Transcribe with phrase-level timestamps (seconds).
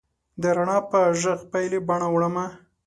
[0.41, 2.45] د رڼا په ږغ پیلې باڼه وړمه